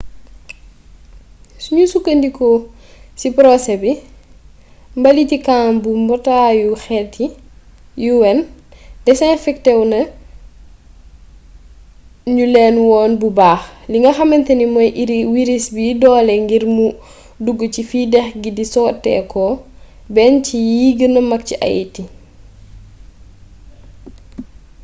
sunu 1.63 1.83
sukkndikoo 1.93 2.59
ci 3.19 3.27
porosé 3.35 3.73
bi 3.81 3.91
mbaliiti 4.99 5.37
kan 5.47 5.65
bu 5.81 5.89
mbootaayu 6.03 6.71
xeet 6.83 7.13
yi 8.03 8.09
un 8.29 8.37
desinfektewu 9.05 9.83
ñu 12.35 12.45
leen 12.53 12.75
woon 12.89 13.11
bu 13.21 13.27
baax 13.39 13.61
li 13.91 13.97
nga 14.01 14.11
xamantane 14.17 14.65
mey 14.75 14.89
wiris 15.33 15.65
bi 15.75 15.85
doole 16.01 16.33
ngir 16.43 16.63
mu 16.75 16.85
duggu 17.45 17.65
ci 17.73 17.81
fi 17.89 17.99
dex 18.13 18.27
gi 18.41 18.51
di 18.57 18.65
soteekoo 18.73 19.53
benn 20.15 20.33
ci 20.45 20.57
yi 20.71 20.85
gëna 20.99 21.19
mag 21.31 21.41
ci 21.47 21.55
haïti 21.61 22.03